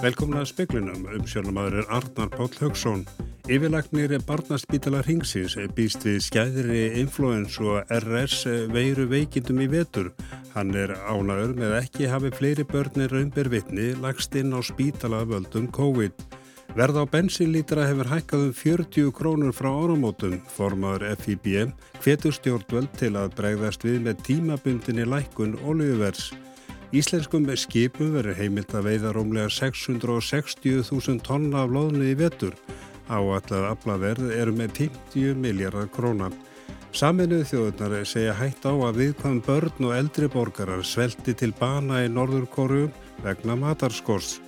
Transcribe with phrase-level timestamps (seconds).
[0.00, 3.02] Velkomna að speklinum, umsjónamaður er Arnar Páll Högsson.
[3.52, 10.08] Yfirlagnir barnaspítala ringsins býst við skæðri influens og RS veiru veikindum í vetur.
[10.54, 15.68] Hann er ánaður með ekki hafi fleiri börnir raunber vitni lagst inn á spítala völdum
[15.68, 16.16] COVID.
[16.80, 23.18] Verð á bensinlítra hefur hækkað um 40 krónur frá áramótum, formaður FIB, hvetur stjórnvöld til
[23.20, 26.30] að bregðast við með tímabundinni lækkun olíuvers.
[26.90, 32.56] Íslenskum skipum verður heimilt að veiða rómlega 660.000 tonna af loðnu í vetur.
[33.06, 36.32] Áallað aflaverð eru með 50 miljardar króna.
[36.90, 42.10] Saminuð þjóðunar segja hætt á að viðkvæm börn og eldri borgarar svelti til bana í
[42.10, 42.88] Norðurkóru
[43.22, 44.40] vegna matarskors.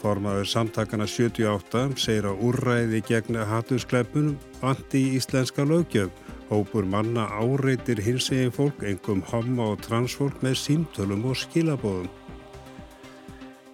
[0.00, 6.08] Formaður samtakana 78 segir að úrræði gegn hattuskleipunum vandi í íslenska lögjöf.
[6.50, 12.10] Hópur manna áreitir hins egin fólk, engum homma og transfólk með símtölum og skilabóðum.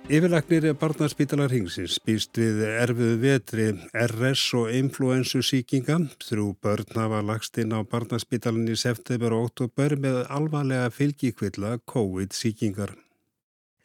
[0.06, 5.96] Yfirlagnir barnaspítalar hingsins býst við erfiðu vetri RS og influensu síkinga.
[6.22, 12.36] Þrjú börn hafa lagst inn á barnaspítalan í september og oktober með alvarlega fylgikvilla COVID
[12.38, 12.92] síkingar.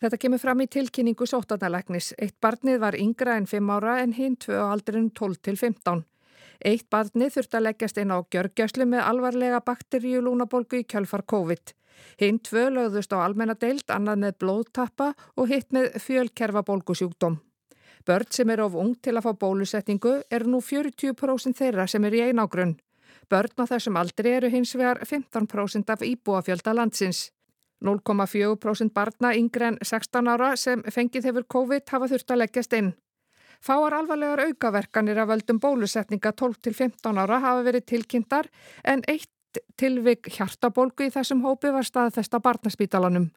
[0.02, 2.12] Þetta kemur fram í tilkynningu sóttanarlegnis.
[2.22, 6.06] Eitt barnið var yngra en 5 ára en hinn 2 á aldrin 12 til 15.
[6.62, 11.74] Eitt barnið þurft að leggjast inn á gjörgjæslu með alvarlega bakteríulúnabolgu í kjölfar COVID.
[12.22, 17.40] Hinn tvö lögðust á almennadeild, annað með blóðtappa og hitt með fjölkerfabolgusjúkdóm.
[18.06, 22.18] Börn sem er of ung til að fá bólusetningu er nú 40% þeirra sem er
[22.18, 22.78] í einágrunn.
[23.30, 27.30] Börn á þessum aldri eru hins vegar 15% af íbúafjölda landsins.
[27.82, 32.92] 0,4% barna yngre en 16 ára sem fengið hefur COVID hafa þurft að leggjast inn.
[33.62, 38.48] Fáar alvarlegar aukaverkanir af völdum bólusetninga 12-15 ára hafa verið tilkynntar
[38.84, 43.30] en eitt tilvig hjartabólgu í þessum hópi var staðfesta barnaspítalanum.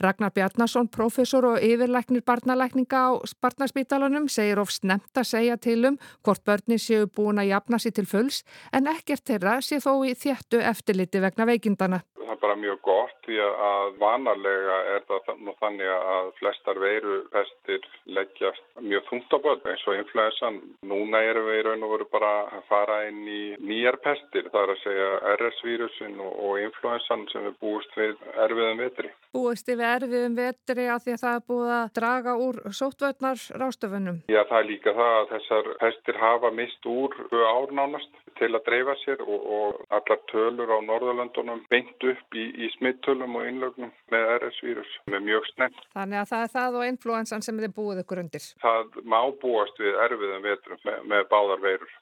[0.00, 5.96] Ragnar Bjarnason, professor og yfirleiknir barnalækninga á barnaspítalanum segir of snemt að segja til um
[6.24, 8.42] hvort börni séu búin að jafna sér til fulls
[8.72, 13.26] en ekkert þeirra sé þó í þéttu eftirliti vegna veikindana það er bara mjög gott
[13.26, 17.86] því að vanalega er það nú þannig að flestar veirupestir
[18.16, 20.58] leggjast mjög þungt á börn eins og influensan.
[20.86, 24.62] Núna erum við í raun og veru bara að fara inn í nýjar pestir, það
[24.62, 29.12] er að segja RS-vírusin og influensan sem er búist við erfiðum vetri.
[29.36, 34.20] Búist við erfiðum vetri að því að það er búið að draga úr sótvöldnar rástöfunum?
[34.32, 38.96] Já, það er líka það að þessar pestir hafa mist úr árnánast til að dreifa
[39.02, 44.32] sér og, og allar tölur á Norðurlandunum beint upp í, í smittölum og innlögnum með
[44.36, 45.84] RS-vírus með mjög snemt.
[45.96, 48.48] Þannig að það er það og influensan sem þið búið ykkur undir?
[48.64, 51.94] Það má búast við erfiðum vetrum með, með báðar veirur.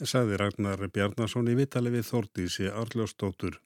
[0.00, 3.60] Saði Ragnar Bjarnason í Vitali við Þordísi Arljósdóttur.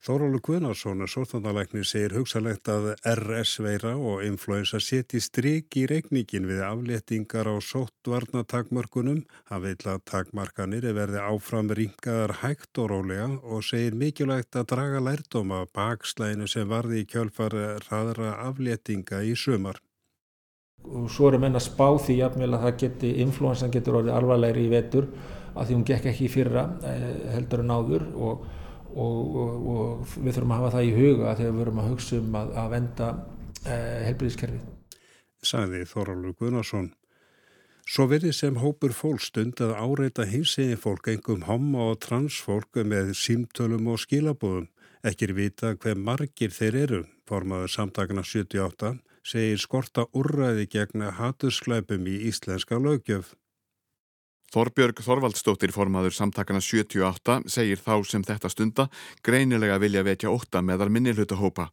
[0.00, 7.50] Þórólu Guðnarsson, sóttandalæknir, segir hugsalegt að RS-veira og influensa seti stryk í reikningin við afléttingar
[7.52, 9.18] á sóttvarnatakmörkunum.
[9.50, 14.70] Hann vil að takmarkanir er verði áfram ringaðar hægt og rólega og segir mikilvægt að
[14.70, 17.58] draga lærdóma bakslæinu sem varði í kjölfar
[17.90, 19.82] raðra afléttinga í sumar.
[20.88, 24.64] Og svo eru menn að spá því jafnvel að það geti, influensan getur orðið alvarlegri
[24.64, 25.10] í vetur
[25.52, 28.48] að því hún gekk ekki í fyrra eh, heldur en áður og
[28.94, 32.16] og, og, og við þurfum að hafa það í huga þegar við verum að hugsa
[32.20, 33.10] um að, að venda
[33.66, 34.64] eh, helbriðiskerfið.
[35.40, 36.90] Sæði Þorálur Guðnarsson.
[37.90, 43.88] Svo verið sem hópur fólkstund að áreita hinsegin fólk engum homma og transfólk með símtölum
[43.90, 44.68] og skilabóðum.
[45.02, 48.92] Ekkir vita hver margir þeir eru, formaður samtakana 78,
[49.24, 53.32] segir skorta úrræði gegn hatusklæpum í íslenska lögjöf.
[54.50, 58.86] Þorbjörg Þorvaldstóttir formaður samtakana 78 segir þá sem þetta stunda
[59.22, 61.68] greinilega vilja vekja ótta meðal minnilhutahópa.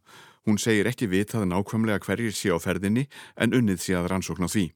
[0.46, 4.68] Hún segir ekki vitað nákvæmlega hverjir sé á ferðinni en unnið sé að rannsókna því.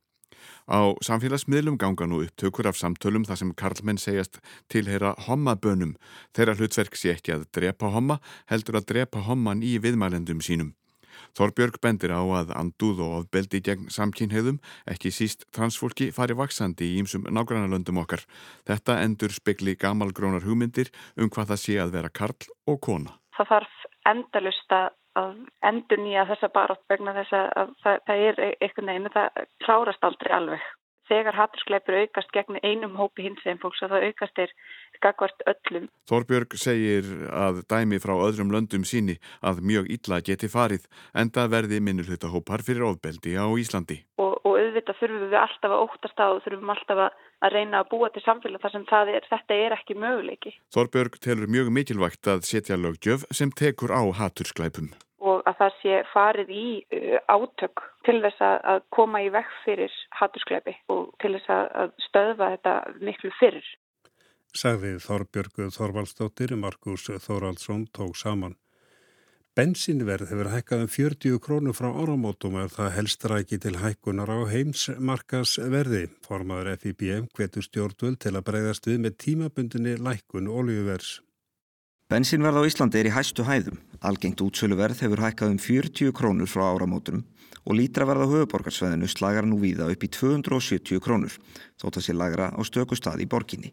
[0.66, 5.94] Á samfélagsmiðlum ganga nú upptökur af samtölum þar sem karlmenn segjast tilheyra hommabönum.
[6.34, 8.18] Þeirra hlutverk sé ekki að drepa homma
[8.50, 10.74] heldur að drepa homman í viðmælendum sínum.
[11.38, 14.58] Þorbjörg bendir á að andúð og ofbeldi gegn samkynheiðum,
[14.90, 18.24] ekki síst transfólki, fari vaksandi í ímsum nágrannalöndum okkar.
[18.68, 23.16] Þetta endur spekli gamalgrónar hugmyndir um hvað það sé að vera karl og kona.
[23.36, 28.88] Það þarf endalust að endur nýja þessa barátt vegna þess að það, það er eitthvað
[28.88, 30.70] neina, það klárast aldrei alveg
[31.12, 34.54] þegar hatturskleipur aukast gegn einum hópi hins veginn fólks að það aukast er
[34.96, 35.88] skakvart öllum.
[36.10, 41.52] Þorbjörg segir að dæmi frá öðrum löndum síni að mjög illa geti farið en það
[41.56, 44.00] verði minnulhutta hópar fyrir ofbeldi á Íslandi.
[44.22, 47.04] Og, og auðvitað þurfum við alltaf að óttast á og þurfum alltaf
[47.42, 50.56] að reyna að búa til samfélag þar sem er, þetta er ekki möguleiki.
[50.74, 55.11] Þorbjörg telur mjög mikilvægt að setja lögjöf sem tekur á hatturskleipum og
[55.52, 60.74] að það sé farið í uh, átök til þess að koma í vekk fyrir hatturskleipi
[60.92, 63.68] og til þess að stöðva þetta miklu fyrir.
[64.52, 68.58] Sagði Þorbjörgu Þorvaldstóttir, Markus Þoraldsson tók saman.
[69.52, 76.06] Bensinverð hefur hækkað um 40 krónur frá áramótum er það helstræki til hækkunar á heimsmarkasverði.
[76.24, 81.18] Formaður FIBM hvetur stjórnvöld til að breyðast við með tímabundinni lækkun oljuvers.
[82.12, 83.78] Bensinverð á Íslandi er í hæstu hæðum.
[84.04, 87.22] Algengt útsöluverð hefur hækkað um 40 krónur frá áramótum
[87.64, 91.32] og lítraverð á höfuborgarsveðinu slagar nú víða upp í 270 krónur,
[91.80, 93.72] þótt að sé lagra á stöku stað í borginni.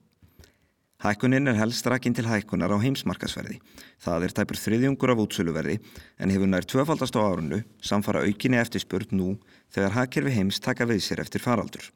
[1.03, 3.59] Hækkunin er helst rakinn til hækkunar á heimsmarkasverði.
[4.00, 5.75] Það er tæpur þriðjungur af útsöluverði
[6.24, 9.33] en hefur nær tvöfaldast á árunnu samfara aukinni eftirspurt nú
[9.68, 11.91] þegar hækkerfi heims taka við sér eftir faraldur.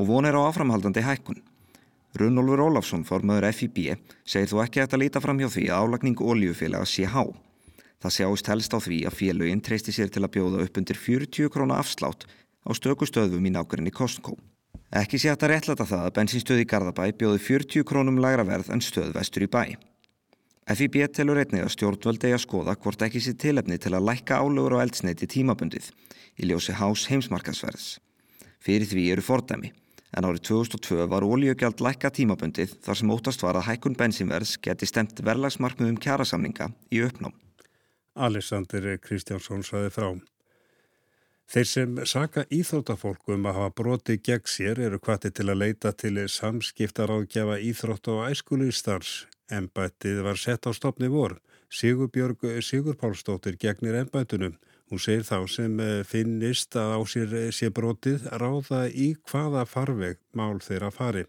[0.00, 1.44] Og von er á áframhaldandi hækkun.
[2.18, 3.94] Runolfur Ólafsson, formöður FIB,
[4.26, 7.24] segir þú ekki að líta fram hjá því að álagning oljufélaga sé há.
[8.02, 11.50] Það sjáist helst á því að félöginn treysti sér til að bjóða upp undir 40
[11.54, 12.26] krónu afslátt
[12.66, 14.36] á stökustöðum í nákværinni Costco.
[14.94, 18.82] Ekki sé að réttlata það að bensinstöð í Garðabæ bjóði 40 krónum lægra verð en
[18.84, 19.76] stöð vestur í bæ.
[20.68, 24.76] FIB telur einnig að stjórnvöldi að skoða hvort ekki sé tilefni til að lækka álögur
[24.76, 25.90] á eldsneiti tímabundið
[26.38, 27.98] í ljósi hás heimsmarkasverðs.
[28.60, 29.72] Fyrir því eru fordæmi,
[30.16, 34.88] en árið 2002 var ólíugjald lækka tímabundið þar sem óttast var að hækkun bensinverðs geti
[34.88, 37.36] stemt verlagsmarkmiðum kjærasamninga í uppnám.
[38.18, 40.10] Alexander Kristjánsson saði frá.
[41.48, 46.26] Þeir sem saka íþróttafólkum að hafa broti gegn sér eru hvati til að leita til
[46.28, 49.12] samskiptar ágjafa íþrótt og æskulistars.
[49.48, 51.38] Embættið var sett á stopni vor.
[51.72, 54.58] Sigurbjörg Sigurpálsdóttir gegnir embættunum.
[54.88, 60.56] Hún segir þá sem finnist að á sér sé brotið ráða í hvaða farveg mál
[60.64, 61.28] þeirra farið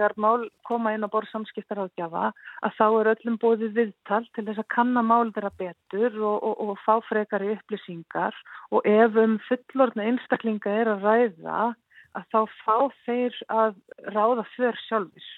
[0.00, 2.30] þegar mál koma inn á borð samskiptaráðgjafa
[2.64, 6.54] að þá er öllum bóðið viðtal til þess að kanna mál þeirra betur og, og,
[6.64, 8.36] og fá frekari upplýsingar
[8.70, 11.60] og ef um fullorðna einstaklinga er að ræða
[12.18, 13.76] að þá fá þeir að
[14.14, 15.28] ráða för sjálfis.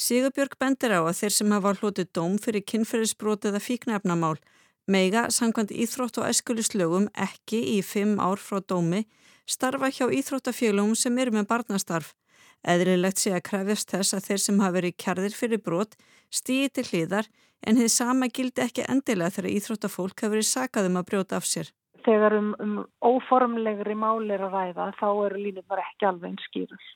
[0.00, 4.38] Sigurbjörg bendir á að þeir sem hafa hlutið dóm fyrir kynferðisbrot eða fíknefnamál
[4.86, 9.04] meiga sangkvæmt íþrótt og æskulislögum ekki í fimm ár frá dómi
[9.46, 12.14] starfa hjá íþróttafélagum sem eru með barnastarf
[12.62, 15.96] Eðrilegt sé að krefjast þess að þeir sem hafa verið kjarðir fyrir brot
[16.30, 17.28] stýi til hlýðar
[17.66, 21.48] en þið sama gildi ekki endilega þegar íþróttafólk hafa verið sakað um að brjóta af
[21.50, 21.72] sér.
[22.06, 26.86] Þegar um, um óformlegri málir að ræða þá eru línum bara ekki alveg eins skýrus.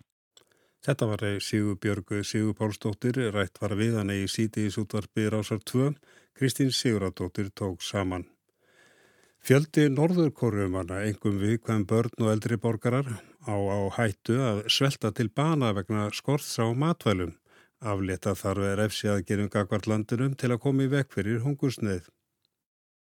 [0.87, 5.59] Þetta var Sigur Björgu Sigur Pálsdóttir, rætt var við hann í síti í sútvarpi Rásar
[5.67, 5.88] 2.
[6.38, 8.23] Kristín Siguradóttir tók saman.
[9.43, 13.11] Fjöldi norðurkorjumanna, engum við hvaðum börn og eldri borgarar,
[13.43, 17.35] á, á hættu að svelta til bana vegna skorts á matvælum.
[17.83, 22.06] Aflita þarf er efsi að gerum gagvart landinum til að koma í vekk fyrir hungursneið.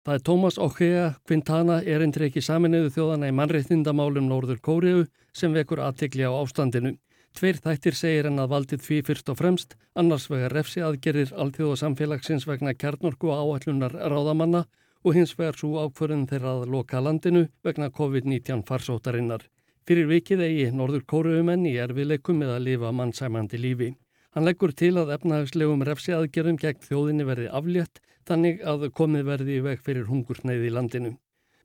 [0.05, 6.25] Það er Tómas Okkea Quintana erindreiki saminuðu þjóðana í mannreittindamálum Norður Kóriðu sem vekur aðtikli
[6.25, 6.97] á ástandinu.
[7.35, 11.81] Tveir þættir segir en að valdið því fyrst og fremst, annars vegar refsi aðgerir allþjóða
[11.81, 14.61] samfélagsins vegna kjarnorku áallunar ráðamanna
[15.03, 19.43] og hins vegar svo ákförðin þeirra að loka landinu vegna COVID-19 farsótarinnar.
[19.85, 23.89] Fyrir vikið eigi norður kóruumenn í erfileikum með að lifa mannsæmandi lífi.
[24.31, 29.59] Hann leggur til að efnahagslegum refsi aðgerðum gegn þjóðinni verði aflétt þannig að komið verði
[29.59, 31.13] í veg fyrir hungursneið í landinu.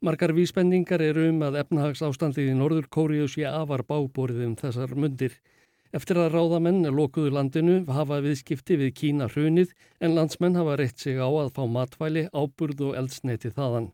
[0.03, 4.95] Margar vísbendingar eru um að efnahags ástandið í norður kóriu sé afar báborið um þessar
[4.97, 5.35] mundir.
[5.91, 11.19] Eftir að ráðamenn lokuðu landinu hafa viðskipti við Kína hrunið en landsmenn hafa reitt sig
[11.19, 13.89] á að fá matvæli, áburð og eldsneiti þaðan.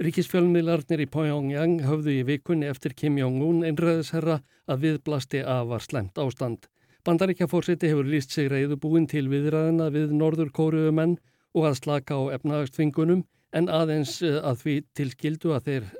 [0.00, 6.16] Ríkisfjölmiðlarnir í Pyongyang höfðu í vikunni eftir Kim Jong-un einræðisherra að viðblasti af var slemt
[6.18, 6.64] ástand.
[7.04, 11.18] Bandaríkjafórsiti hefur líst sig reyðubúin til viðræðina við norður kóruumenn
[11.52, 15.90] og að slaka á efnaðagstvingunum en aðeins að því tilskildu að þeir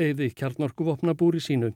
[0.00, 1.74] eigði kjarnorkuvopnabúri sínu.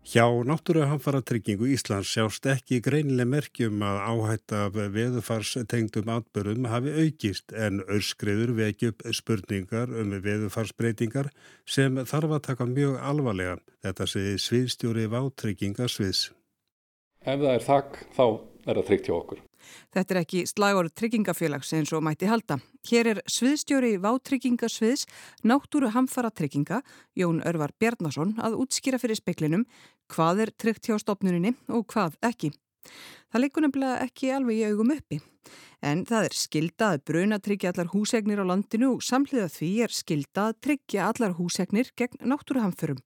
[0.04, 7.80] Hjá náttúruhamfaratryggingu Íslands sjást ekki greinileg merkjum að áhætta af veðufarstengdum atbyrðum hafi aukist en
[7.88, 11.30] öskriður veki upp spurningar um veðufarsbreytingar
[11.64, 13.56] sem þarf að taka mjög alvarlega.
[13.80, 16.26] Þetta sé sviðstjóri vátryggingasviðs.
[17.24, 19.44] Ef það er þakk þá er það tryggt hjá okkur.
[19.94, 22.58] Þetta er ekki slagur tryggingafélags eins og mætti halda.
[22.88, 25.06] Hér er sviðstjóri vátryggingasviðs
[25.44, 26.82] náttúru hamfara trygginga,
[27.16, 29.64] Jón Örvar Bjarnason, að útskýra fyrir speklinum
[30.12, 32.52] hvað er tryggt hjá stopnuninni og hvað ekki.
[33.32, 35.20] Það leikur nefnilega ekki alveg í augum uppi.
[35.84, 39.92] En það er skilda að bruna tryggja allar húsegnir á landinu og samhliða því er
[39.92, 43.02] skilda að tryggja allar húsegnir gegn náttúruhamförum.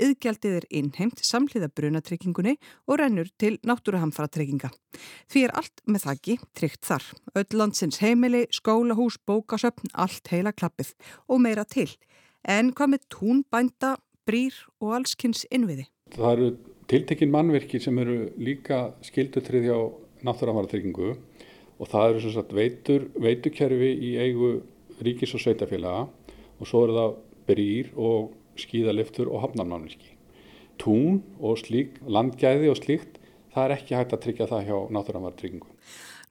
[0.00, 2.54] Yðgjaldið er innheimt samhliða brunatryggingunni
[2.88, 4.72] og rennur til náttúruhamfara trygginga.
[5.28, 7.10] Því er allt með þakki tryggt þar.
[7.36, 10.94] Öll landsins heimili, skólahús, bókasöpn, allt heila klappið
[11.28, 11.90] og meira til.
[12.48, 15.90] En hvað með tún, bænda, brýr og allskynns innviði?
[16.16, 16.48] Það eru
[16.92, 19.76] tiltekinn mannverki sem eru líka skildutrið hjá
[20.26, 21.14] náttúruhamfara tryggingu
[21.80, 24.50] og það eru sagt veitur, veitukerfi í eigu
[25.00, 26.04] ríkis og sveitafélaga
[26.60, 27.16] og svo eru það
[27.48, 30.12] brýr og skíðaliftur og hafnarmannvirki.
[30.76, 33.16] Tún og slík, landgæði og slíkt,
[33.54, 35.68] það er ekki hægt að tryggja það hjá náttúruhamfaratryggingu.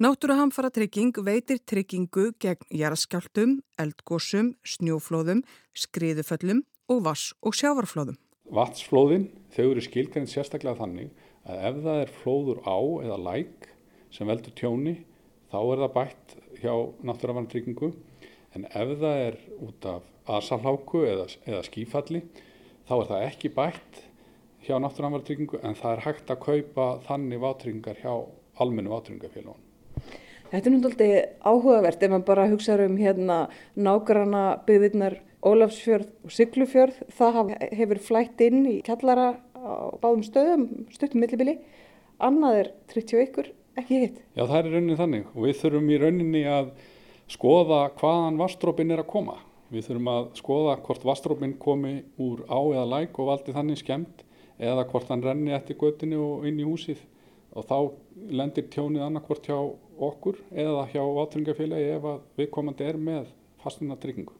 [0.01, 5.41] Náttúruhamfaratrygging veitir tryggingu gegn jæraskjáltum, eldgósum, snjóflóðum,
[5.73, 8.21] skriðuföllum og vass- og sjávarflóðum.
[8.51, 11.11] Vatsflóðin, þau eru skilgæðin sérstaklega þannig
[11.47, 13.69] að ef það er flóður á eða læk
[14.11, 14.95] sem veldur tjóni
[15.51, 16.73] þá er það bætt hjá
[17.07, 17.91] náttúravarnatryggingu
[18.57, 22.21] en ef það er út af asalháku eða, eða skífalli
[22.89, 24.03] þá er það ekki bætt
[24.67, 28.13] hjá náttúravarnatryggingu en það er hægt að kaupa þannig vátryggingar hjá
[28.61, 29.67] almennu vátryggingarfélagun.
[30.51, 33.37] Þetta er náttúrulega áhugavert ef maður bara hugsaður um hérna
[33.79, 36.97] nágrana byggðirnar Ólafsfjörð og Siglufjörð.
[37.17, 41.57] Það hefur flætt inn í kjallara á báðum stöðum, stuttum millibili.
[42.21, 44.17] Annað er 31 ekki hitt.
[44.35, 46.73] Já, það er rauninni þannig og við þurfum í rauninni að
[47.31, 49.37] skoða hvaðan vastrópin er að koma.
[49.71, 54.25] Við þurfum að skoða hvort vastrópin komi úr á eða læk og valdi þannig skemmt
[54.61, 56.99] eða hvort hann renni eftir göttinu og inn í húsið
[57.55, 57.77] og þá
[58.31, 59.57] lendir tjónið annarkvort hjá
[60.11, 63.31] okkur eða hjá átryngafélagi ef að viðkomandi er með
[63.63, 64.35] fastina tryggingu.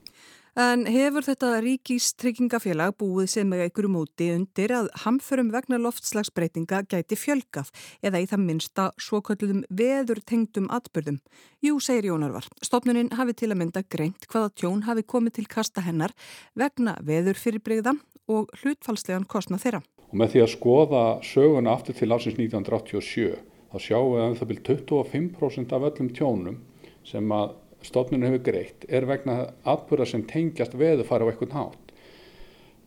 [0.60, 7.16] En hefur þetta ríkistryggingafélag búið sem með einhverju móti undir að hamförum vegna loftslagsbreytinga gæti
[7.16, 7.70] fjölgað
[8.04, 11.22] eða í það minsta svokölluðum veður tengdum atbyrðum?
[11.64, 12.50] Jú, segir Jónarvar.
[12.60, 16.12] Stopnuninn hafi til að mynda greint hvaða tjón hafi komið til kasta hennar
[16.52, 17.96] vegna veður fyrirbreyða
[18.28, 19.80] og hlutfalslegan kostna þeirra.
[20.12, 23.40] Og með því að skoða söguna aftur til ásins 1987
[23.72, 26.64] þá sjáum við að það byrjum 25% af öllum tjónum
[27.08, 31.92] sem að stofnun hefur greitt er vegna atbyrða sem tengjast veðu fara á eitthvað nátt.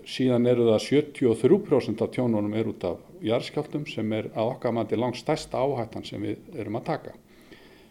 [0.04, 4.98] Síðan eru það 73% af tjónunum er út af jarðskjáltum sem er að okkar mati
[5.00, 7.14] langt stærsta áhættan sem við erum að taka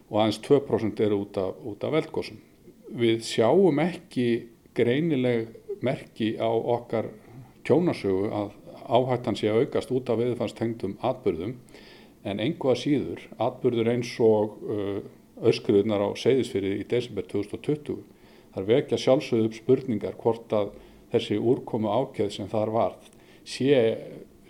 [0.10, 2.38] og aðeins 2% eru út af, af veldgóðsum.
[2.94, 4.28] Við sjáum ekki
[4.78, 5.48] greinileg
[5.82, 7.10] merki á okkar
[7.66, 11.56] tjónasögu að áhættan sé að aukast út af veðufanstengdum atbyrðum
[12.28, 15.00] en einhvað síður atbyrður eins og uh,
[15.50, 18.02] öskruðunar á seyðisfyrir í desember 2020.
[18.54, 20.74] Það vekja sjálfsögðu upp spurningar hvort að
[21.14, 23.10] þessi úrkomu ákveð sem þar varð
[23.44, 23.80] sé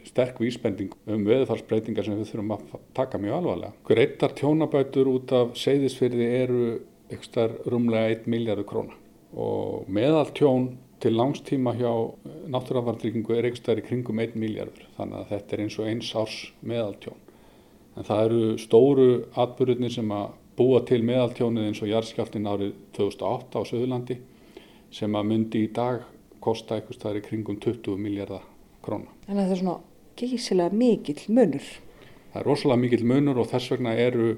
[0.07, 3.75] sterk vísbending um veðufarsbreytingar sem við þurfum að taka mjög alvarlega.
[3.88, 6.65] Greittar tjónabætur út af seyðisfyrði eru
[7.13, 8.97] ekstar rúmlega 1 miljardur króna
[9.33, 10.67] og meðal tjón
[11.03, 11.91] til langstíma hjá
[12.53, 16.38] náttúrafandryggingu er ekstar í kringum 1 miljardur þannig að þetta er eins og eins árs
[16.62, 17.19] meðal tjón.
[17.97, 23.60] En það eru stóru atbyrðinir sem að búa til meðaltjónið eins og jarðskjáltin árið 2008
[23.60, 24.19] á Söðurlandi
[24.93, 26.03] sem að myndi í dag
[26.43, 28.43] kosta eitthvað staðir í kringum 20 miljardar
[28.83, 29.10] króna.
[29.25, 29.77] Þannig að það er svona
[30.19, 31.69] geysilega mikill munur.
[32.33, 34.33] Það er rosalega mikill munur og þess vegna eru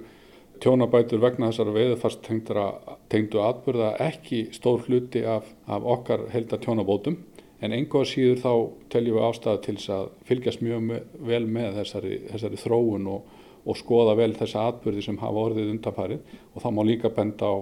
[0.63, 2.27] tjónabætur vegna þessara veðufast
[3.11, 7.17] tengdu atbyrða ekki stór hluti af, af okkar helda tjónabótum
[7.63, 8.51] en einhvað síður þá
[8.93, 10.93] teljum við ástæða til þess að fylgjast mjög
[11.27, 13.33] vel með þessari, þessari þróun og
[13.65, 17.55] og skoða vel þessa atbyrði sem hafa orðið undanfarið og þá má líka benda á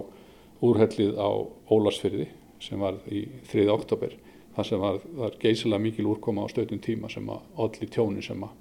[0.64, 1.28] úrhellið á
[1.72, 2.28] Ólarsfyrði
[2.62, 3.66] sem var í 3.
[3.72, 4.14] oktober
[4.54, 8.44] þar sem var, var geysilega mikil úrkoma á stöðum tíma sem að allir tjóni sem
[8.46, 8.52] að,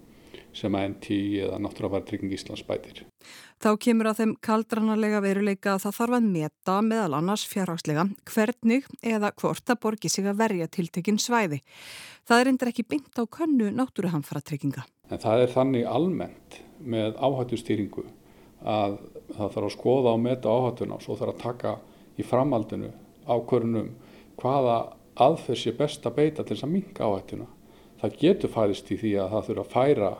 [0.53, 3.03] sem að NT eða Náttúruvartrygging Íslands bætir.
[3.63, 8.89] Þá kemur að þeim kaldranarlega veruleika að það þarf að meta meðal annars fjárhagslega hvernig
[8.99, 11.61] eða hvort að borgi sig að verja tiltekinn svæði.
[12.27, 14.85] Það er endur ekki byggt á könnu náttúruhamfaratrygginga.
[15.11, 18.03] En það er þannig almennt með áhættustýringu
[18.63, 18.97] að
[19.33, 21.73] það þarf að skoða og meta áhættuna og svo þarf að taka
[22.19, 22.91] í framaldinu
[23.27, 23.89] ákvörunum
[24.41, 24.77] hvaða
[25.23, 27.47] aðferð sé best að beita til þess að minga áhættuna.
[28.01, 30.13] það getur fælist í því að það þurfa að færa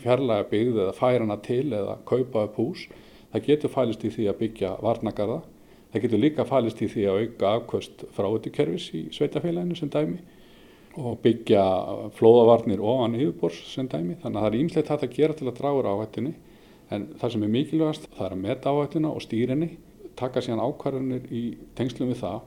[0.00, 2.84] fjarlæga byggð eða færa hana til eða kaupa upp hús.
[3.32, 5.40] Það getur fælist í því að byggja varnagarða.
[5.90, 10.20] Það getur líka fælist í því að auka afkvöst frá auðvikerfis í sveitafélaginu sem dæmi
[10.98, 11.64] og byggja
[12.18, 14.16] flóðavarnir ofan yfirbors sem dæmi.
[14.22, 16.32] Þannig að það er ímslegt hægt að gera til að draga áhættunni
[16.90, 19.68] en það sem er mikilvægast það er að meta áhættuna og stýrinni,
[20.18, 21.42] taka síðan ákvarðanir í
[21.78, 22.40] tengslum við það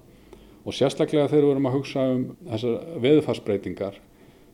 [0.63, 3.99] og sérstaklega þegar við erum að hugsa um þessar veðufarsbreytingar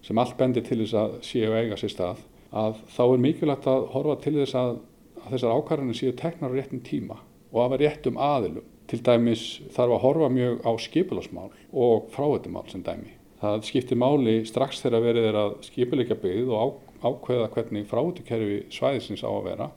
[0.05, 3.87] sem allt bendir til þess að séu eiga sér stað að þá er mikilvægt að
[3.93, 4.75] horfa til þess að,
[5.23, 7.19] að þessar ákvarðanir séu teknar á réttum tíma
[7.51, 8.67] og að vera réttum aðilum.
[8.89, 9.43] Til dæmis
[9.75, 13.18] þarf að horfa mjög á skipilasmál og fráhættumál sem dæmi.
[13.39, 19.23] Það skiptir máli strax þegar verið er að skipilegja byggð og ákveða hvernig fráhættukerfi svæðisins
[19.23, 19.69] á að vera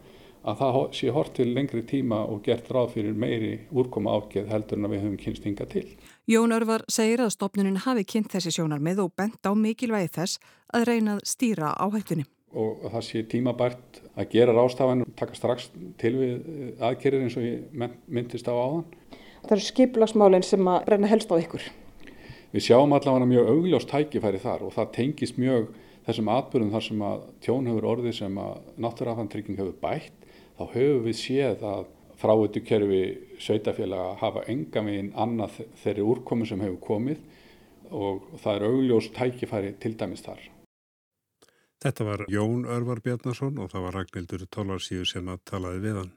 [0.42, 4.80] að það sé hort til lengri tíma og gert ráð fyrir meiri úrkoma ágeð heldur
[4.80, 5.84] en að við höfum kynst hinga til.
[6.30, 10.40] Jón Örvar segir að stopnunin hafi kynnt þessi sjónar með og bent á mikilvægi þess
[10.74, 12.26] að reyna að stýra áhættunni.
[12.52, 15.70] Og það sé tímabært að gera rástafan og taka strax
[16.02, 18.84] til við aðgerðir eins og ég myndist á áðan.
[19.46, 21.70] Það eru skiplagsmálinn sem að reyna helst á ykkur.
[22.52, 25.70] Við sjáum allavega mjög augljóst tækifæri þar og það tengist mjög
[26.06, 30.26] þessum atbyrðum þar sem að tjón hefur orðið sem að náttúrafantrygging hefur bætt
[30.58, 31.84] þá höfum við séð að
[32.22, 33.02] fráötu kerfi
[33.42, 37.22] sveitafélaga hafa enga meginn annað þeirri úrkomu sem hefur komið
[37.92, 40.42] og það er augljós tækifæri til dæmis þar.
[41.82, 46.12] Þetta var Jón Örvar Bjarnason og það var Ragnhildur Tólarsíu sem að talaði við hann.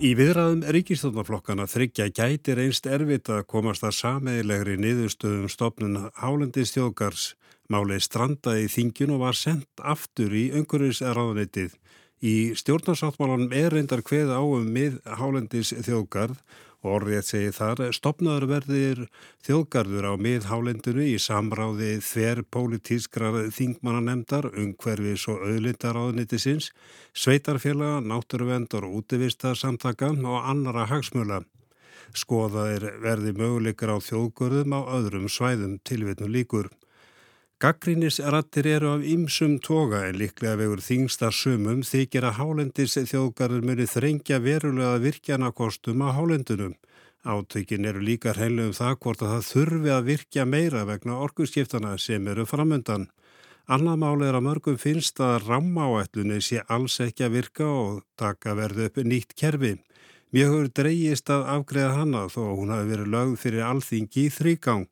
[0.00, 7.34] Í viðræðum ríkistofnarflokkana þryggja gæti reynst erfitt að komast að sameiglegri niðurstöðum stopnun Hálendistjókars.
[7.68, 11.74] Málið strandaði í þingin og var sendt aftur í öngurins-ráðunitið.
[12.20, 16.36] Í stjórnarsáttmálanum er reyndar hveð á um mið Hálendistjókarð
[16.80, 19.00] Orðið segir þar, stopnaður verðir
[19.44, 26.70] þjóðgarður á miðhálendinu í samráði þver pólitískrar þingmannanemdar, umhverfis og auðlindaráðnitisins,
[27.12, 31.42] sveitarfélaga, náttúruvendar og útivistarsamtaka og annara hagsmjöla.
[32.16, 36.72] Skoðaðir verði möguleikar á þjóðgörðum á öðrum svæðum tilvitnu líkur.
[37.60, 43.84] Gaggrínisrattir eru af ymsum toga en líklega vegur þingsta sumum þykir að hálendis þjóðgarður muni
[43.84, 46.72] þrengja verulega virkjana kostum á hálendunum.
[47.20, 51.90] Átökin eru líka hreinlega um það hvort að það þurfi að virkja meira vegna orkuskiptana
[52.00, 53.10] sem eru framöndan.
[53.68, 58.56] Annað máli er að mörgum finnst að rammáætlunni sé alls ekki að virka og taka
[58.56, 59.74] verðu upp nýtt kerfi.
[60.32, 64.88] Mjög hefur dreyjist að afgreða hana þó hún hafi verið lögð fyrir alþingi í þrýgang.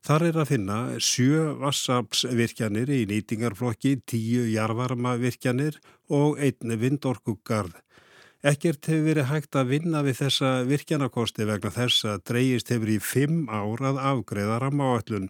[0.00, 5.76] Þar er að finna sjö vassapsvirkjanir í nýtingarflokki, tíu jarvarmavirkjanir
[6.08, 7.74] og einni vindorkugarð.
[8.40, 12.96] Ekkert hefur verið hægt að vinna við þessa virkjanakosti vegna þess að dreyist hefur í
[13.04, 15.28] fimm ár að afgreða rammaáallun.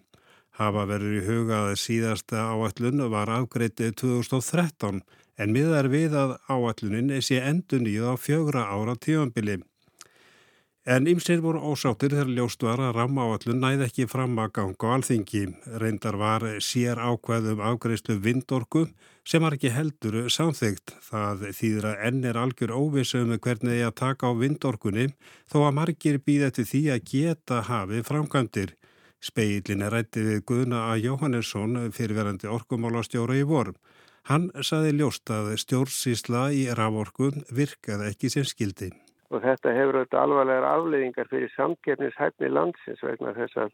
[0.55, 5.01] Hafa verið í hugað síðasta áallun var afgreitið 2013
[5.35, 9.59] en miðar við að áallunin sé endun í þá fjögra ára tífambili.
[10.91, 14.93] En ymsir voru ósáttir þegar ljóst var að rammaáallun næði ekki fram að ganga á
[14.97, 15.43] alþingi.
[15.79, 18.81] Reyndar var sér ákveðum afgreifslu vindorku
[19.23, 20.91] sem var ekki heldur samþygt.
[21.05, 25.05] Það þýðir að enn er algjör óvissum hvernig er að taka á vindorkunni
[25.53, 28.73] þó að margir býða til því að geta hafið framkvæmdir.
[29.21, 30.97] Speillin er rætti við Guðna A.
[30.99, 33.79] Jóhannesson fyrirverandi orkumálastjóra í vorum.
[34.27, 38.91] Hann saði ljóst að stjórnsísla í raforku virkaði ekki sem skildi
[39.31, 43.73] og þetta hefur auðvitað alvarlegar afleiðingar fyrir samgefnishæfni landsins vegna þess að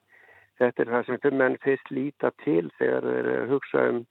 [0.61, 4.01] þetta er það sem fyrir menn fyrst líta til þegar þeir hugsa um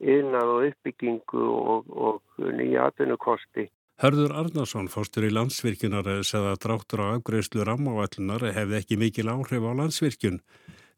[0.00, 3.68] innað og uppbyggingu og, og nýja atvinnukosti.
[4.00, 9.60] Hörður Arnarsson, fórstur í landsvirkjunar, segða að dráttur á afgreðslu rammávallunar hefði ekki mikil áhrif
[9.60, 10.38] á landsvirkjun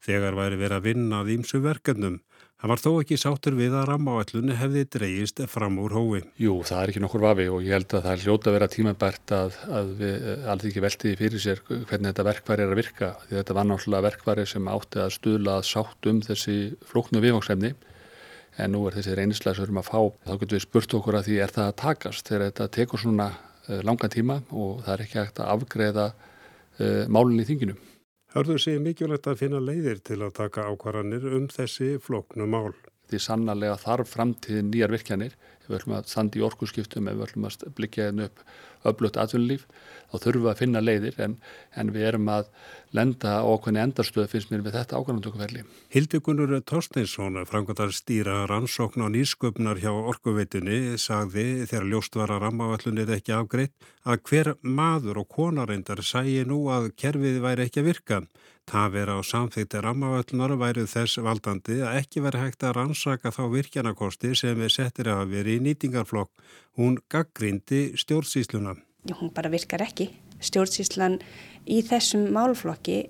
[0.03, 2.21] þegar væri verið að vinna að ímsu verkefnum.
[2.63, 6.21] Það var þó ekki sátur við að rammaáallunni hefði dreyist fram úr hófi.
[6.39, 8.69] Jú, það er ekki nokkur vafi og ég held að það er hljóta að vera
[8.71, 13.11] tímabært að, að við alveg ekki veltiði fyrir sér hvernig þetta verkværi er að virka.
[13.25, 17.75] Því þetta var náttúrulega verkværi sem átti að stuðla að sátt um þessi flóknu viðvangsefni
[18.63, 20.01] en nú er þessi reynislega sem við erum að fá.
[20.23, 23.33] Þá getur við spurt okkur að því er það að takast þegar þetta tekur svona
[23.67, 27.75] eh, langan tíma og það er ekki hægt að afgreða uh, málinn í þinginu.
[28.33, 32.71] Hörður sé mikilvægt að finna leiðir til að taka ákvarðanir um þessi flóknu mál.
[33.13, 37.25] Því sannarlega þarf framtíðin nýjar virkjanir ef við ætlum að standa í orkusskiptum, ef við
[37.27, 38.41] ætlum að blikja hennu upp
[38.83, 39.61] öflutt atvinnulíf,
[40.11, 41.35] þá þurfum við að finna leiðir en,
[41.79, 42.49] en við erum að
[42.93, 45.63] lenda á okkurni endarstöð finnst mér við þetta ákvæmdökuferli.
[45.95, 53.15] Hildegunur Torsteinsson, framkvæmdar stýra rannsókn og nýsköpnar hjá orkuveitunni, sagði þegar ljóst var að rammavallunir
[53.15, 58.23] ekki afgreitt að hver maður og konarindar sæi nú að kerfið væri ekki að virka.
[58.69, 64.31] Tafir á samþýtti rammavöllunar væru þess valdandi að ekki veri hægt að rannsaka þá virkjanakosti
[64.39, 66.31] sem er settir að veri í nýtingarflokk.
[66.79, 68.77] Hún gaggrindi stjórnsýsluna.
[69.19, 70.09] Hún bara virkar ekki.
[70.43, 71.19] Stjórnsýslan
[71.67, 73.01] í þessum málflokki,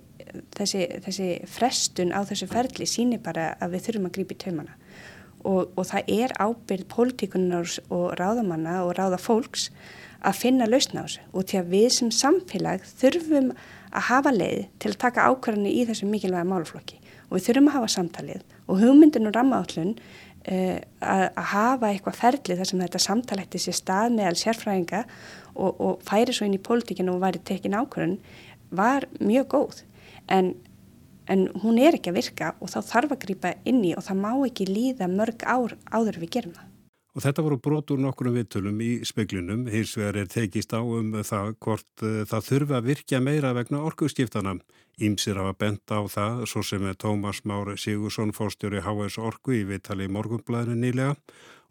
[0.58, 4.78] þessi, þessi frestun á þessu ferli sínir bara að við þurfum að grípa í taumana.
[5.44, 9.68] Og, og það er ábyrð pólitíkunar og ráðamanna og ráða fólks
[10.24, 11.24] að finna lausna á þessu.
[11.32, 13.52] Og til að við sem samfélag þurfum
[13.94, 17.76] að hafa leið til að taka ákvarðanir í þessum mikilvæga málflokki og við þurfum að
[17.78, 23.02] hafa samtalið og hugmyndin og rammaállun uh, að, að hafa eitthvað ferlið þar sem þetta
[23.06, 25.02] samtalætti sér stað meðal sérfræðinga
[25.54, 28.18] og, og færi svo inn í pólitíkinu og væri tekin ákvarðan
[28.74, 29.82] var mjög góð
[30.34, 30.54] en,
[31.30, 34.22] en hún er ekki að virka og þá þarf að grýpa inn í og það
[34.24, 36.70] má ekki líða mörg ár áður við gerum það.
[37.14, 41.52] Og þetta voru brotur nokkur viðtölum í speiklinum, hins vegar er tekist á um það
[41.62, 44.56] hvort uh, það þurfi að virkja meira vegna orkuskiptana.
[44.98, 49.62] Ímsir hafa bent á það, svo sem er Tómas Már Sigursson fórstjóri HS Orku í
[49.68, 51.14] viðtali í morgunblæðinu nýlega.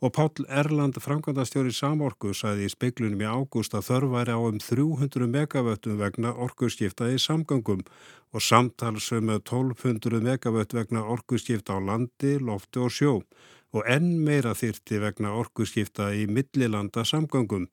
[0.04, 5.28] Og Páll Erland, framkvæmdastjóri Samorku, sæði í speiklunum í ágúst að þörfæri á um 300
[5.32, 7.84] megavöttum vegna orkuskipta í samgangum
[8.36, 13.14] og samtalsum með 1200 megavött vegna orkuskipta á landi, lofti og sjó
[13.74, 17.68] og enn meira þyrti vegna orkuskipta í millilanda samgöngum.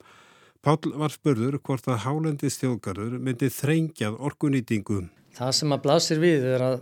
[0.61, 5.07] Pál var spurður hvort að hálendis þjóðgarður myndi þrengjað orkunýtingu.
[5.37, 6.81] Það sem að blasir við er að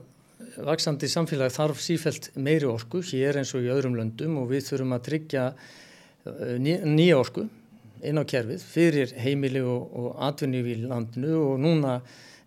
[0.67, 4.97] vaksandi samfélag þarf sífælt meiri orku hér eins og í öðrum löndum og við þurfum
[4.97, 7.47] að tryggja eh, nýja orku
[8.07, 11.99] inn á kerfið fyrir heimili og, og atvinni í landinu og núna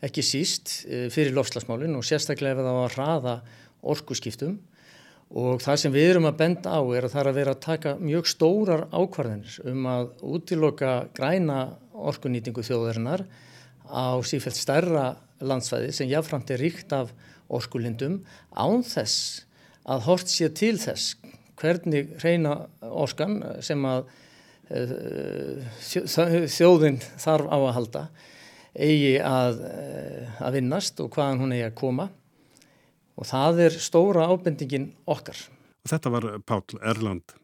[0.04, 3.38] ekki síst eh, fyrir lofslagsmálinn og sérstaklega ef það var að hraða
[3.94, 4.60] orkuskiptum
[5.32, 7.64] og það sem við erum að benda á er að það er að vera að
[7.64, 11.60] taka mjög stórar ákvarðinir um að útiloka græna
[11.96, 13.24] orkunýtingu þjóðarinnar
[13.88, 15.06] á sífælt stærra
[15.40, 17.14] landsvæði sem jáfnframt er ríkt af
[17.52, 18.20] orkulindum
[18.52, 19.46] án þess
[19.88, 21.16] að hort sé til þess
[21.62, 24.06] hvernig reyna orskan sem að
[24.74, 25.64] uh,
[26.52, 28.06] þjóðin þarf á að halda
[28.72, 32.12] eigi að, uh, að vinnast og hvaðan hún eigi að koma
[33.18, 35.38] og það er stóra ábendingin okkar.
[35.82, 37.38] Og þetta var Pál Erland.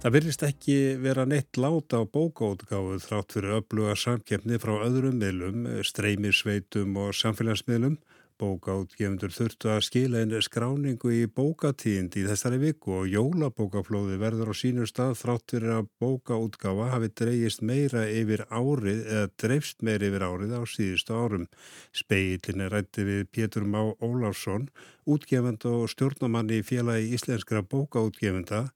[0.00, 5.66] Það virðist ekki vera neitt láta á bókaútgáðu þrátt fyrir öfluga samkeppni frá öðrum miðlum,
[5.84, 7.98] streymisveitum og samfélagsmiðlum
[8.40, 14.54] Bókaútgefundur þurftu að skila einu skráningu í bókatínd í þessari viku og jólabókaflóði verður á
[14.56, 20.54] sínu stað þráttur að bókaútgafa hafi dreyist meira yfir árið eða dreifst meira yfir árið
[20.56, 21.44] á síðustu árum.
[21.92, 24.70] Speillin er rætti við Pétur Má Óláfsson,
[25.04, 28.70] útgefend og stjórnamanni í félagi íslenskra bókaútgefenda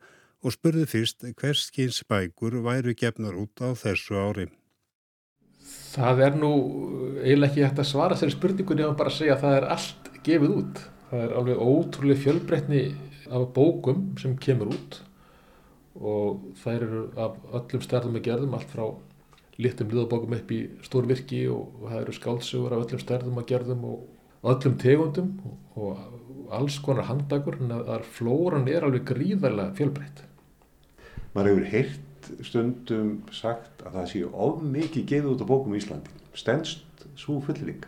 [0.45, 4.51] og spurði fyrst hvers kynns bækur væru gefnar út á þessu ári.
[5.65, 6.53] Það er nú
[7.23, 10.55] eiginlega ekki hægt að svara sér spurningunni og bara segja að það er allt gefið
[10.59, 10.85] út.
[11.11, 12.85] Það er alveg ótrúlega fjölbreytni
[13.35, 15.01] af bókum sem kemur út
[15.95, 18.87] og þær eru af öllum stærðum að gerðum, allt frá
[19.63, 24.51] litum liðabókum upp í stórvirki og það eru skálsugur af öllum stærðum að gerðum og
[24.51, 25.31] öllum tegundum
[25.79, 30.25] og alls konar handdagur en að flóran er alveg gríðarlega fjölbreytt.
[31.35, 31.71] Man hefur
[32.25, 36.13] heyrt stundum sagt að það sé of mikið gefið út á bókum í Íslandi.
[36.35, 37.85] Stendst svo fullring?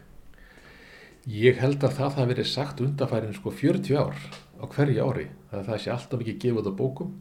[1.27, 4.18] Ég held að það hafi verið sagt undanfærin sko 40 ár
[4.61, 5.29] á hverju ári.
[5.51, 7.14] Það, það sé alltaf mikið gefið út á bókum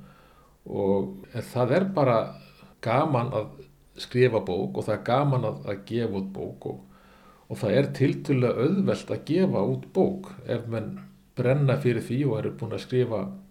[0.66, 2.18] og það er bara
[2.86, 3.50] gaman að
[4.02, 6.80] skrifa bók og það er gaman að, að gefa út bók og,
[7.50, 10.96] og það er tilturlega auðvelt að gefa út bók ef mann
[11.36, 13.45] brenna fyrir því og eru búin að skrifa bók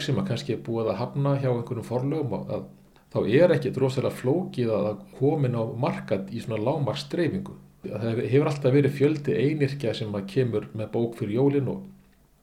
[0.00, 2.66] sem að kannski er búið að hafna hjá einhvernum forlögum að
[3.12, 7.54] þá er ekki drosalega flókið að komin á markað í svona lágmarkstreifingu.
[7.86, 11.84] Það hefur alltaf verið fjöldi einirkja sem að kemur með bók fyrir jólin og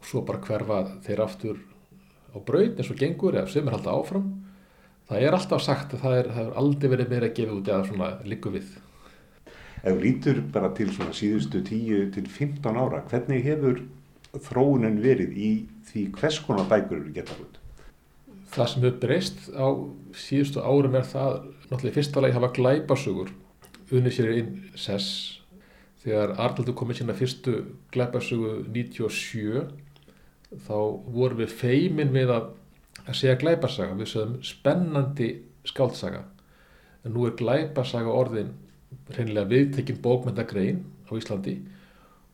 [0.06, 1.60] svo bara hverfa þeir aftur
[2.34, 4.30] á braun eins og gengur eða sem er alltaf áfram.
[5.10, 7.70] Það er alltaf sagt að það er, það er aldrei verið meira að gefa út
[7.74, 8.70] eða svona líku við.
[9.84, 13.82] Ef lítur bara til svona síðustu 10 til 15 ára, hvernig hefur
[14.34, 15.52] þróunin verið í
[15.90, 17.60] því hvers konar bækur eru getað út?
[18.54, 19.68] Það sem hefur breyst á
[20.18, 21.38] síðustu árum er það
[21.70, 23.32] náttúrulega fyrsta lagi hafa glæpasugur
[23.94, 25.40] unni sér inn sess.
[26.04, 27.56] Þegar Arnaldur komið sína fyrstu
[27.94, 29.64] glæpasugu 97
[30.66, 30.78] þá
[31.14, 32.50] vorum við feimin við að,
[33.06, 33.98] að segja glæpasaga.
[33.98, 35.30] Við sögum spennandi
[35.68, 36.26] skáldsaga.
[37.06, 38.54] En nú er glæpasaga orðin
[39.14, 41.58] reynilega viðtekinn bókmyndagrein á Íslandi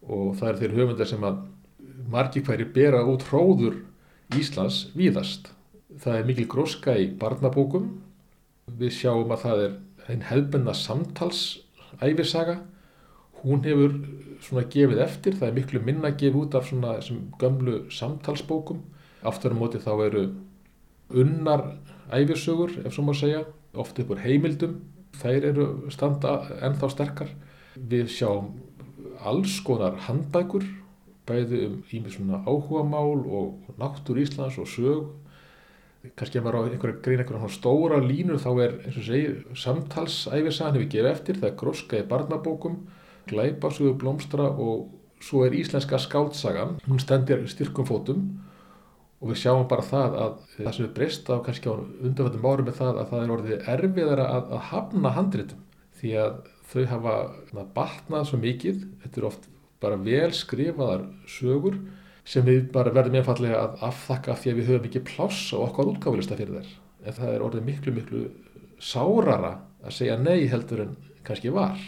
[0.10, 1.40] og það er þeir höfundar sem að
[2.10, 3.80] margi hverju bera út hróður
[4.38, 5.52] Íslands víðast.
[6.00, 7.90] Það er mikil gróska í barnabókum.
[8.80, 9.78] Við sjáum að það er
[10.10, 12.60] einn hefðbenna samtalsæfisaga.
[13.42, 13.96] Hún hefur
[14.46, 15.38] svona gefið eftir.
[15.40, 18.84] Það er miklu minna gefið út af svona þessum gömlu samtalsbókum.
[19.26, 20.24] Aftur á móti þá eru
[21.10, 21.66] unnar
[22.14, 23.44] æfisögur, ef svo má segja,
[23.74, 24.78] ofta upp úr heimildum.
[25.20, 27.34] Þær eru standa ennþá sterkar.
[27.76, 28.54] Við sjáum
[29.26, 30.64] alls konar handbækur
[31.30, 36.68] bæði um ímið svona áhuga mál og náttúr Íslands og sög kannski ef maður á
[36.68, 39.32] einhverja grein einhverja stóra línur þá er eins og segi
[39.64, 42.78] samtalsæfisagan hefur gefið eftir það er gróska í barnabókum
[43.30, 44.88] glæpasugur blómstra og
[45.24, 48.30] svo er íslenska skáltsagan hún stendir styrkum fótum
[49.20, 52.70] og við sjáum bara það að það sem er breyst á kannski á undanfættum árum
[52.72, 55.66] er það að það er orðið erfiðara að, að hafna handritum.
[56.00, 56.38] Því að
[56.72, 57.16] þau hafa
[57.76, 59.50] batnað svo mikið, þetta er oft
[59.84, 61.80] bara vel skrifaðar sögur
[62.30, 65.90] sem við bara verðum einfallega að afþakka því að við höfum ekki pláss á okkar
[65.94, 66.74] útgáfilista fyrir þær.
[67.06, 68.26] En það er orðið miklu, miklu
[68.80, 70.94] sárara að segja nei heldur en
[71.26, 71.80] kannski var.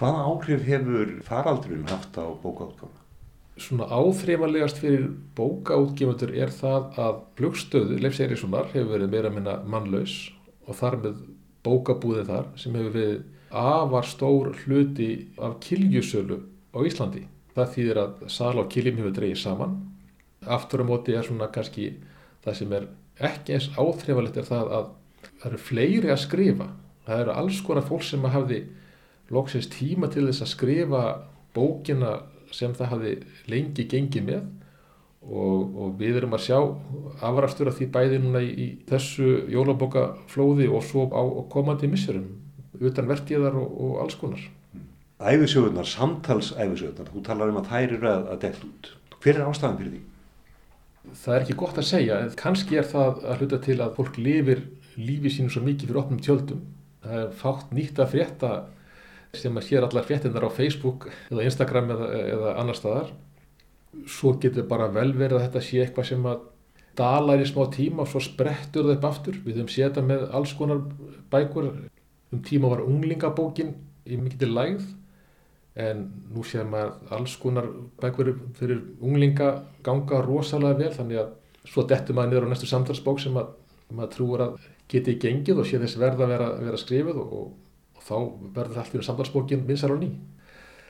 [0.00, 2.98] Hvaða áhrif hefur faraldurinn haft á bókaútgáfuna?
[3.60, 10.16] Svona áþreifanlegast fyrir bókaútgefundur er það að flugstöðu Leifs Eiríssonar hefur verið meira minna mannlaus
[10.64, 11.20] og þar með
[11.62, 13.12] bókabúðið þar sem hefur við
[13.52, 16.40] afar stór hluti af kiljusölu
[16.72, 17.26] á Íslandi.
[17.52, 19.76] Það þýðir að sala á kiljum hefur dreyið saman.
[20.42, 21.92] Aftur á móti er svona kannski
[22.44, 22.88] það sem er
[23.22, 24.86] ekki eins áþrifalegt er það að
[25.42, 26.70] það eru fleiri að skrifa.
[27.06, 28.62] Það eru alls konar fólk sem hafði
[29.32, 31.02] loksins tíma til þess að skrifa
[31.54, 32.16] bókina
[32.52, 33.12] sem það hafði
[33.50, 34.42] lengi gengið með
[35.22, 36.58] og, og við erum að sjá
[37.24, 42.28] afrastur af því bæði núna í, í þessu jólabókaflóði og svo á komandi missurum
[42.82, 44.42] utan vertíðar og, og alls konar.
[45.22, 48.90] Æfisögurnar, samtalsæfisögurnar, þú talar um að þær eru að, að dett út.
[49.22, 50.02] Hver er ástæðan fyrir því?
[51.22, 54.62] Það er ekki gott að segja, kannski er það að hluta til að fólk lifir
[54.98, 56.62] lífi sínu svo mikið fyrir opnum tjöldum.
[57.02, 58.52] Það er fátt nýtt að frétta
[59.34, 63.12] sem að hér allar fréttinnar á Facebook eða Instagram eða, eða annar staðar.
[64.08, 66.48] Svo getur bara vel verið að þetta sé eitthvað sem að
[66.98, 69.38] dalar í smá tíma og svo sprettur það upp aftur.
[69.44, 70.82] Við höfum þetta með alls konar
[71.32, 71.70] bækur.
[72.32, 73.74] Um tíma var unglingabókin
[74.08, 74.86] í lægð
[75.74, 76.02] en
[76.34, 77.68] nú séum maður alls konar
[78.00, 79.48] bækverður fyrir unglinga
[79.84, 81.30] ganga rosalega vel þannig að
[81.72, 83.54] svo dettur maður niður á næstu samtalsbók sem að,
[83.92, 84.58] maður trúur að
[84.92, 87.52] geti gengið og sé þess verða að vera, vera skrifið og, og,
[87.96, 88.16] og þá
[88.58, 90.10] verður allt fyrir samtalsbókin vinsar og ný.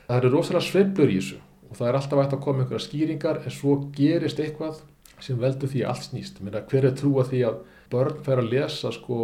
[0.09, 3.39] Það eru rosalega sveiflur í þessu og það er alltaf hægt að koma einhverja skýringar
[3.43, 4.81] en svo gerist eitthvað
[5.23, 6.41] sem veldur því allt snýst.
[6.43, 7.61] Meina, hver er trúa því að
[7.93, 9.21] börn fær að lesa sko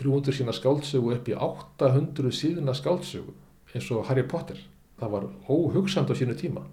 [0.00, 3.36] 300 sína skáldsögu upp í 800 síðuna skáldsögu
[3.70, 4.58] eins og Harry Potter
[5.00, 6.66] það var óhugsand á sínu tíma.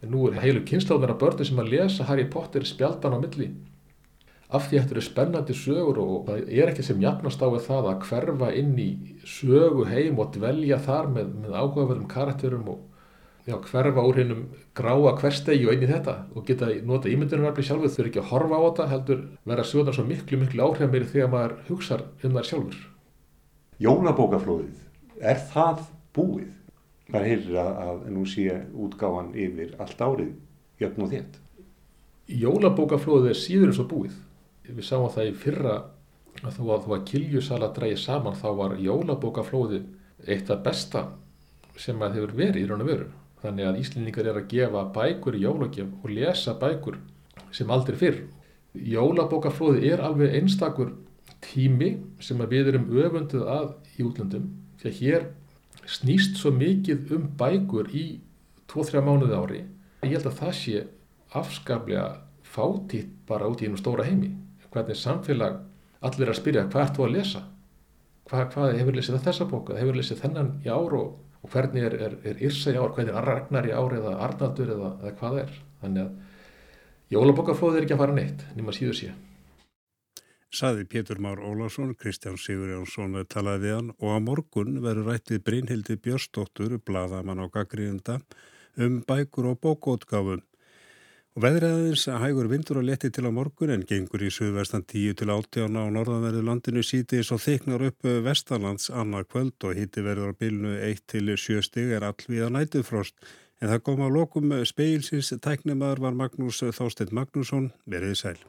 [0.00, 3.50] En nú er heilu kynsláðunar af börnum sem að lesa Harry Potter spjaldan á milli.
[4.50, 7.90] Af því að þetta eru spennandi sögur og það er ekki sem jafnast á það
[7.90, 8.88] að hverfa inn í
[9.22, 12.80] sögu heim og dvelja þar með, með áhugaverðum karakterum og
[13.46, 14.42] já, hverfa úr hennum
[14.74, 17.92] gráa hverstegi og inn í þetta og geta nota ímyndunarafli sjálfur.
[17.92, 21.12] Þau eru ekki að horfa á þetta heldur vera sögurnar svo miklu miklu áhrif meiri
[21.12, 22.80] þegar maður hugsa um þær sjálfur.
[23.80, 24.82] Jólabókaflóðið,
[25.20, 25.86] er það
[26.16, 26.48] búið?
[27.12, 30.34] Maður heyrir að, að nú sé útgáfan yfir allt árið
[30.80, 31.38] jöfn og þétt.
[32.40, 34.18] Jólabókaflóðið er síður eins og búið.
[34.70, 35.76] Við sáum það í fyrra
[36.40, 41.06] að þó að, að kiljusala dræði saman þá var jólabókaflóðið eitt af besta
[41.80, 43.08] sem að hefur verið í raun og veru.
[43.40, 47.00] Þannig að Íslendingar er að gefa bækur í jólagjöf og lesa bækur
[47.56, 48.20] sem aldrei fyrr.
[48.76, 50.92] Jólabókaflóðið er alveg einstakur
[51.42, 55.26] tími sem við erum öfunduð að í útlöndum því að hér
[55.90, 58.04] snýst svo mikið um bækur í
[58.70, 59.62] 2-3 mánuði ári.
[60.06, 60.82] Ég held að það sé
[61.36, 62.04] afskaplega
[62.46, 64.32] fátítt bara út í einu stóra heimi.
[64.70, 65.58] Hvernig samfélag
[66.06, 67.42] allir að spyrja hvað ert þú að lesa?
[68.30, 69.78] Hvað, hvað hefur lesið þessa bóka?
[69.78, 71.08] Hefur lesið þennan í ár og,
[71.42, 72.92] og hvernig er, er, er Yrsa í ár?
[72.94, 75.56] Hvernig er Ragnar í ár eða Arnaldur eða, eða hvað er?
[75.82, 79.18] Þannig að jólabókaflóð er ekki að fara neitt, nema síður síðan.
[80.50, 85.44] Saði Pétur Már Ólásson, Kristján Sigur Jónsson talaði við hann og á morgun verður rættið
[85.46, 88.16] Brynhildi Björstóttur, bladamann og gaggríðenda,
[88.74, 90.40] um bækur og bókótgáfu.
[91.38, 95.20] Og veðræðins að hægur vindur og leti til á morgun en gengur í suðvestan 10
[95.22, 100.34] til 18 á norðanverðu landinu sítis og þeiknar upp vestalands annar kvöld og hitti verður
[100.34, 103.14] á bilnu 1 til 7 stig er allvíða nætufrost.
[103.62, 108.40] En það kom á lokum speilsins tæknimaður var Magnús Þásteinn Magnússon, verið sæl.